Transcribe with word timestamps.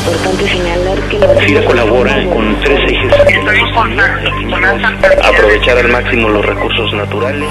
importante 0.00 0.48
señalar 0.48 0.98
que 1.08 1.18
la 1.18 1.28
FIRA 1.28 1.64
colabora 1.64 2.24
con 2.30 2.60
tres 2.60 2.80
ejes. 2.90 3.12
Aprovechar 5.22 5.78
al 5.78 5.88
máximo 5.88 6.28
los 6.28 6.44
recursos 6.44 6.92
naturales. 6.94 7.48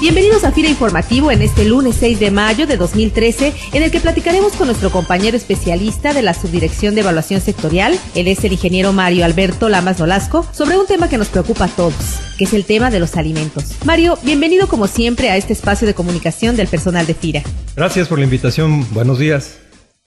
Bienvenidos 0.00 0.44
a 0.44 0.52
FIRA 0.52 0.68
Informativo 0.68 1.32
en 1.32 1.42
este 1.42 1.64
lunes 1.64 1.96
6 1.98 2.20
de 2.20 2.30
mayo 2.30 2.68
de 2.68 2.76
2013, 2.76 3.52
en 3.72 3.82
el 3.82 3.90
que 3.90 3.98
platicaremos 3.98 4.52
con 4.52 4.68
nuestro 4.68 4.92
compañero 4.92 5.36
especialista 5.36 6.14
de 6.14 6.22
la 6.22 6.34
Subdirección 6.34 6.94
de 6.94 7.00
Evaluación 7.00 7.40
Sectorial, 7.40 7.98
él 8.14 8.28
es 8.28 8.44
el 8.44 8.52
ingeniero 8.52 8.92
Mario 8.92 9.24
Alberto 9.24 9.68
Lamas 9.68 9.98
Nolasco, 9.98 10.46
sobre 10.52 10.78
un 10.78 10.86
tema 10.86 11.08
que 11.08 11.18
nos 11.18 11.26
preocupa 11.26 11.64
a 11.64 11.68
todos, 11.68 12.20
que 12.38 12.44
es 12.44 12.54
el 12.54 12.64
tema 12.64 12.92
de 12.92 13.00
los 13.00 13.16
alimentos. 13.16 13.74
Mario, 13.84 14.16
bienvenido 14.22 14.68
como 14.68 14.86
siempre 14.86 15.30
a 15.30 15.36
este 15.36 15.52
espacio 15.52 15.84
de 15.84 15.94
comunicación 15.94 16.54
del 16.54 16.68
personal 16.68 17.04
de 17.04 17.14
FIRA. 17.14 17.42
Gracias 17.74 18.06
por 18.06 18.20
la 18.20 18.24
invitación, 18.24 18.86
buenos 18.94 19.18
días. 19.18 19.58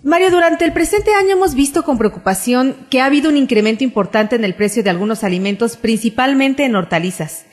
Mario, 0.03 0.31
durante 0.31 0.63
el 0.63 0.71
presente 0.71 1.13
año 1.13 1.33
hemos 1.33 1.53
visto 1.53 1.83
con 1.83 1.97
preocupación 1.97 2.77
que 2.89 3.01
ha 3.01 3.05
habido 3.05 3.29
un 3.29 3.35
incremento 3.35 3.83
importante 3.83 4.37
en 4.37 4.45
el 4.45 4.55
precio 4.55 4.83
de 4.83 4.89
algunos 4.89 5.25
alimentos, 5.25 5.75
principalmente 5.75 6.63
en 6.63 6.77
hortalizas. 6.77 7.43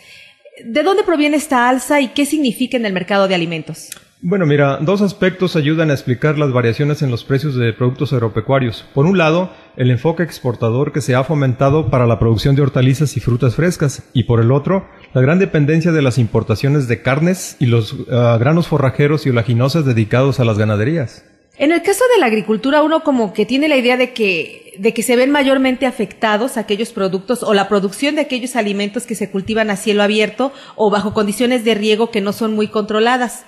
¿De 0.64 0.82
dónde 0.82 1.04
proviene 1.04 1.36
esta 1.36 1.68
alza 1.68 2.00
y 2.00 2.08
qué 2.08 2.26
significa 2.26 2.76
en 2.76 2.86
el 2.86 2.92
mercado 2.92 3.28
de 3.28 3.34
alimentos? 3.34 3.90
Bueno, 4.20 4.46
mira, 4.46 4.78
dos 4.78 5.00
aspectos 5.00 5.54
ayudan 5.54 5.90
a 5.90 5.92
explicar 5.92 6.38
las 6.38 6.52
variaciones 6.52 7.02
en 7.02 7.10
los 7.10 7.22
precios 7.22 7.54
de 7.54 7.72
productos 7.72 8.12
agropecuarios. 8.12 8.84
Por 8.92 9.06
un 9.06 9.16
lado, 9.16 9.52
el 9.76 9.92
enfoque 9.92 10.24
exportador 10.24 10.90
que 10.92 11.00
se 11.00 11.14
ha 11.14 11.22
fomentado 11.22 11.88
para 11.88 12.04
la 12.04 12.18
producción 12.18 12.56
de 12.56 12.62
hortalizas 12.62 13.16
y 13.16 13.20
frutas 13.20 13.54
frescas, 13.54 14.10
y 14.14 14.24
por 14.24 14.40
el 14.40 14.50
otro, 14.50 14.88
la 15.14 15.20
gran 15.20 15.38
dependencia 15.38 15.92
de 15.92 16.02
las 16.02 16.18
importaciones 16.18 16.88
de 16.88 17.00
carnes 17.00 17.56
y 17.60 17.66
los 17.66 17.92
uh, 17.92 18.06
granos 18.40 18.66
forrajeros 18.66 19.24
y 19.24 19.30
olaginosas 19.30 19.84
dedicados 19.84 20.40
a 20.40 20.44
las 20.44 20.58
ganaderías. 20.58 21.24
En 21.58 21.72
el 21.72 21.82
caso 21.82 22.04
de 22.14 22.20
la 22.20 22.26
agricultura, 22.26 22.82
uno 22.82 23.02
como 23.02 23.32
que 23.32 23.44
tiene 23.44 23.66
la 23.66 23.76
idea 23.76 23.96
de 23.96 24.12
que, 24.12 24.74
de 24.78 24.94
que 24.94 25.02
se 25.02 25.16
ven 25.16 25.32
mayormente 25.32 25.86
afectados 25.86 26.56
aquellos 26.56 26.92
productos 26.92 27.42
o 27.42 27.52
la 27.52 27.68
producción 27.68 28.14
de 28.14 28.20
aquellos 28.20 28.54
alimentos 28.54 29.06
que 29.06 29.16
se 29.16 29.28
cultivan 29.28 29.68
a 29.68 29.76
cielo 29.76 30.04
abierto 30.04 30.52
o 30.76 30.88
bajo 30.88 31.14
condiciones 31.14 31.64
de 31.64 31.74
riego 31.74 32.12
que 32.12 32.20
no 32.20 32.32
son 32.32 32.54
muy 32.54 32.68
controladas. 32.68 33.44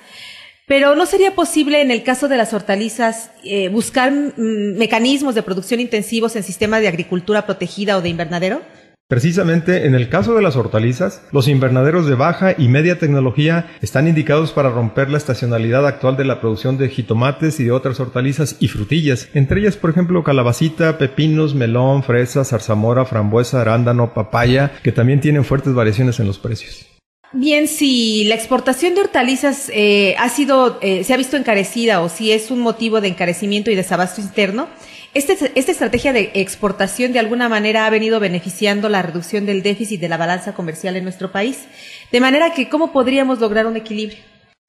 Pero 0.66 0.96
¿no 0.96 1.06
sería 1.06 1.36
posible 1.36 1.82
en 1.82 1.92
el 1.92 2.02
caso 2.02 2.26
de 2.26 2.36
las 2.36 2.52
hortalizas 2.52 3.30
eh, 3.44 3.68
buscar 3.68 4.10
mm, 4.10 4.76
mecanismos 4.76 5.36
de 5.36 5.44
producción 5.44 5.78
intensivos 5.78 6.34
en 6.34 6.42
sistemas 6.42 6.80
de 6.80 6.88
agricultura 6.88 7.46
protegida 7.46 7.96
o 7.96 8.02
de 8.02 8.08
invernadero? 8.08 8.62
Precisamente 9.10 9.86
en 9.86 9.96
el 9.96 10.08
caso 10.08 10.36
de 10.36 10.40
las 10.40 10.54
hortalizas, 10.54 11.22
los 11.32 11.48
invernaderos 11.48 12.06
de 12.06 12.14
baja 12.14 12.54
y 12.56 12.68
media 12.68 13.00
tecnología 13.00 13.66
están 13.82 14.06
indicados 14.06 14.52
para 14.52 14.70
romper 14.70 15.10
la 15.10 15.18
estacionalidad 15.18 15.84
actual 15.84 16.16
de 16.16 16.24
la 16.24 16.40
producción 16.40 16.78
de 16.78 16.88
jitomates 16.88 17.58
y 17.58 17.64
de 17.64 17.72
otras 17.72 17.98
hortalizas 17.98 18.54
y 18.60 18.68
frutillas, 18.68 19.28
entre 19.34 19.62
ellas 19.62 19.76
por 19.76 19.90
ejemplo 19.90 20.22
calabacita, 20.22 20.96
pepinos, 20.96 21.56
melón, 21.56 22.04
fresa, 22.04 22.44
zarzamora, 22.44 23.04
frambuesa, 23.04 23.60
arándano, 23.60 24.14
papaya, 24.14 24.70
que 24.84 24.92
también 24.92 25.20
tienen 25.20 25.44
fuertes 25.44 25.74
variaciones 25.74 26.20
en 26.20 26.28
los 26.28 26.38
precios. 26.38 26.89
Bien, 27.32 27.68
si 27.68 28.24
la 28.24 28.34
exportación 28.34 28.96
de 28.96 29.02
hortalizas 29.02 29.70
eh, 29.72 30.16
ha 30.18 30.28
sido, 30.28 30.80
eh, 30.82 31.04
se 31.04 31.14
ha 31.14 31.16
visto 31.16 31.36
encarecida 31.36 32.00
o 32.00 32.08
si 32.08 32.32
es 32.32 32.50
un 32.50 32.58
motivo 32.58 33.00
de 33.00 33.06
encarecimiento 33.06 33.70
y 33.70 33.76
desabasto 33.76 34.20
interno, 34.20 34.66
este, 35.14 35.52
esta 35.54 35.70
estrategia 35.70 36.12
de 36.12 36.32
exportación 36.34 37.12
de 37.12 37.20
alguna 37.20 37.48
manera 37.48 37.86
ha 37.86 37.90
venido 37.90 38.18
beneficiando 38.18 38.88
la 38.88 39.02
reducción 39.02 39.46
del 39.46 39.62
déficit 39.62 40.00
de 40.00 40.08
la 40.08 40.16
balanza 40.16 40.54
comercial 40.54 40.96
en 40.96 41.04
nuestro 41.04 41.30
país. 41.30 41.66
De 42.10 42.20
manera 42.20 42.52
que, 42.52 42.68
¿cómo 42.68 42.92
podríamos 42.92 43.38
lograr 43.38 43.66
un 43.66 43.76
equilibrio? 43.76 44.18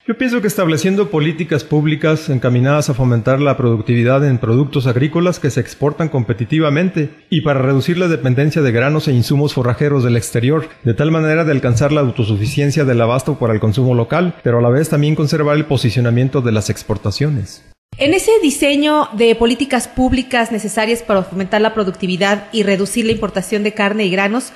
Yo 0.04 0.18
pienso 0.18 0.40
que 0.40 0.48
estableciendo 0.48 1.10
políticas 1.10 1.62
públicas 1.62 2.28
encaminadas 2.28 2.90
a 2.90 2.94
fomentar 2.94 3.40
la 3.40 3.56
productividad 3.56 4.26
en 4.26 4.38
productos 4.38 4.88
agrícolas 4.88 5.38
que 5.38 5.48
se 5.48 5.60
exportan 5.60 6.08
competitivamente 6.08 7.10
y 7.30 7.42
para 7.42 7.62
reducir 7.62 7.98
la 7.98 8.08
dependencia 8.08 8.62
de 8.62 8.72
granos 8.72 9.06
e 9.06 9.12
insumos 9.12 9.54
forrajeros 9.54 10.02
del 10.02 10.16
exterior, 10.16 10.68
de 10.82 10.94
tal 10.94 11.12
manera 11.12 11.44
de 11.44 11.52
alcanzar 11.52 11.92
la 11.92 12.00
autosuficiencia 12.00 12.84
del 12.84 13.00
abasto 13.00 13.38
para 13.38 13.54
el 13.54 13.60
consumo 13.60 13.94
local, 13.94 14.34
pero 14.42 14.58
a 14.58 14.60
la 14.60 14.70
vez 14.70 14.88
también 14.88 15.14
conservar 15.14 15.56
el 15.56 15.66
posicionamiento 15.66 16.40
de 16.40 16.50
las 16.50 16.68
exportaciones. 16.68 17.64
En 17.96 18.12
ese 18.12 18.32
diseño 18.42 19.08
de 19.12 19.36
políticas 19.36 19.86
públicas 19.86 20.50
necesarias 20.50 21.04
para 21.04 21.22
fomentar 21.22 21.60
la 21.60 21.74
productividad 21.74 22.48
y 22.50 22.64
reducir 22.64 23.06
la 23.06 23.12
importación 23.12 23.62
de 23.62 23.74
carne 23.74 24.04
y 24.06 24.10
granos, 24.10 24.52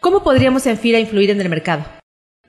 ¿cómo 0.00 0.22
podríamos 0.22 0.66
en 0.66 0.76
FIRA 0.76 1.00
influir 1.00 1.30
en 1.30 1.40
el 1.40 1.48
mercado? 1.48 2.01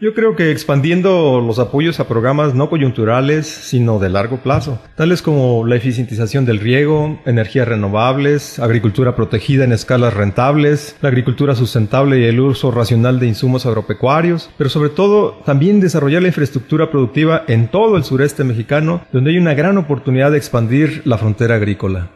Yo 0.03 0.13
creo 0.13 0.35
que 0.35 0.51
expandiendo 0.51 1.39
los 1.39 1.59
apoyos 1.59 2.01
a 2.01 2.09
programas 2.09 2.53
no 2.53 2.69
coyunturales, 2.69 3.47
sino 3.47 3.99
de 3.99 4.09
largo 4.09 4.35
plazo, 4.35 4.81
tales 4.97 5.21
como 5.21 5.65
la 5.65 5.77
eficientización 5.77 6.43
del 6.43 6.59
riego, 6.59 7.21
energías 7.25 7.69
renovables, 7.69 8.59
agricultura 8.59 9.15
protegida 9.15 9.63
en 9.63 9.71
escalas 9.71 10.13
rentables, 10.13 10.97
la 11.01 11.07
agricultura 11.07 11.55
sustentable 11.55 12.19
y 12.19 12.25
el 12.25 12.41
uso 12.41 12.69
racional 12.69 13.21
de 13.21 13.27
insumos 13.27 13.65
agropecuarios, 13.65 14.49
pero 14.57 14.69
sobre 14.69 14.89
todo 14.89 15.41
también 15.45 15.79
desarrollar 15.79 16.21
la 16.21 16.27
infraestructura 16.27 16.91
productiva 16.91 17.45
en 17.47 17.69
todo 17.69 17.95
el 17.95 18.03
sureste 18.03 18.43
mexicano, 18.43 19.05
donde 19.13 19.31
hay 19.31 19.37
una 19.37 19.53
gran 19.53 19.77
oportunidad 19.77 20.31
de 20.31 20.37
expandir 20.37 21.03
la 21.05 21.17
frontera 21.17 21.55
agrícola. 21.55 22.09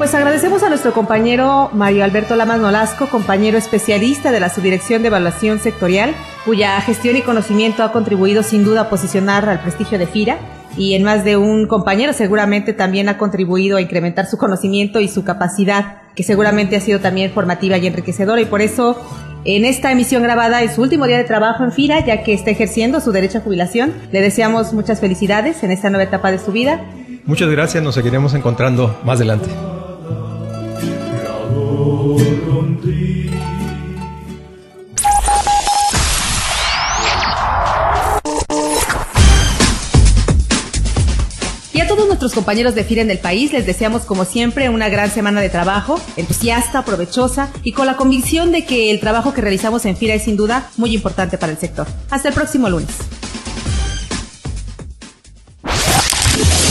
Pues 0.00 0.14
agradecemos 0.14 0.62
a 0.62 0.70
nuestro 0.70 0.94
compañero 0.94 1.68
Mario 1.74 2.04
Alberto 2.04 2.34
Lamas 2.34 2.58
Nolasco, 2.58 3.10
compañero 3.10 3.58
especialista 3.58 4.32
de 4.32 4.40
la 4.40 4.48
Subdirección 4.48 5.02
de 5.02 5.08
Evaluación 5.08 5.58
Sectorial, 5.58 6.14
cuya 6.46 6.80
gestión 6.80 7.16
y 7.16 7.20
conocimiento 7.20 7.82
ha 7.82 7.92
contribuido 7.92 8.42
sin 8.42 8.64
duda 8.64 8.80
a 8.80 8.88
posicionar 8.88 9.46
al 9.46 9.60
prestigio 9.60 9.98
de 9.98 10.06
FIRA 10.06 10.38
y 10.74 10.94
en 10.94 11.02
más 11.02 11.22
de 11.22 11.36
un 11.36 11.66
compañero 11.66 12.14
seguramente 12.14 12.72
también 12.72 13.10
ha 13.10 13.18
contribuido 13.18 13.76
a 13.76 13.82
incrementar 13.82 14.24
su 14.24 14.38
conocimiento 14.38 15.00
y 15.00 15.08
su 15.08 15.22
capacidad, 15.22 15.98
que 16.16 16.22
seguramente 16.22 16.76
ha 16.76 16.80
sido 16.80 17.00
también 17.00 17.32
formativa 17.32 17.76
y 17.76 17.86
enriquecedora 17.86 18.40
y 18.40 18.46
por 18.46 18.62
eso 18.62 18.98
en 19.44 19.66
esta 19.66 19.92
emisión 19.92 20.22
grabada 20.22 20.62
es 20.62 20.76
su 20.76 20.80
último 20.80 21.06
día 21.06 21.18
de 21.18 21.24
trabajo 21.24 21.62
en 21.62 21.72
FIRA, 21.72 22.06
ya 22.06 22.22
que 22.22 22.32
está 22.32 22.50
ejerciendo 22.50 23.00
su 23.00 23.12
derecho 23.12 23.36
a 23.36 23.40
jubilación. 23.42 23.92
Le 24.12 24.22
deseamos 24.22 24.72
muchas 24.72 24.98
felicidades 24.98 25.62
en 25.62 25.72
esta 25.72 25.90
nueva 25.90 26.04
etapa 26.04 26.30
de 26.30 26.38
su 26.38 26.52
vida. 26.52 26.80
Muchas 27.26 27.50
gracias, 27.50 27.84
nos 27.84 27.96
seguiremos 27.96 28.32
encontrando 28.32 28.98
más 29.04 29.18
adelante. 29.18 29.50
Y 41.72 41.80
a 41.80 41.86
todos 41.86 42.06
nuestros 42.06 42.32
compañeros 42.32 42.74
de 42.74 42.84
FIRA 42.84 43.02
en 43.02 43.10
el 43.10 43.18
país 43.18 43.52
les 43.52 43.64
deseamos 43.64 44.02
como 44.02 44.24
siempre 44.24 44.68
una 44.68 44.88
gran 44.88 45.10
semana 45.10 45.40
de 45.40 45.48
trabajo, 45.48 46.00
entusiasta, 46.16 46.84
provechosa 46.84 47.50
y 47.62 47.72
con 47.72 47.86
la 47.86 47.96
convicción 47.96 48.52
de 48.52 48.64
que 48.64 48.90
el 48.90 49.00
trabajo 49.00 49.32
que 49.32 49.40
realizamos 49.40 49.84
en 49.86 49.96
FIRA 49.96 50.14
es 50.14 50.24
sin 50.24 50.36
duda 50.36 50.70
muy 50.76 50.94
importante 50.94 51.38
para 51.38 51.52
el 51.52 51.58
sector. 51.58 51.86
Hasta 52.10 52.28
el 52.28 52.34
próximo 52.34 52.68
lunes. 52.68 52.90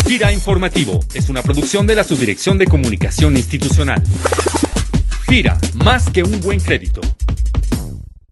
FIRA 0.06 0.31
Informativo 0.34 1.00
es 1.14 1.30
una 1.30 1.41
producción 1.41 1.88
de 1.88 1.96
la 1.96 2.03
Subdirección 2.03 2.58
de 2.58 2.66
Comunicación 2.66 3.38
Institucional. 3.38 4.02
FIRA, 5.29 5.59
más 5.75 6.09
que 6.09 6.23
un 6.23 6.41
buen 6.41 6.59
crédito. 6.59 7.01